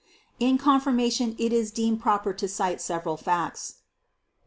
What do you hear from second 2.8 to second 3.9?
several facts: 1.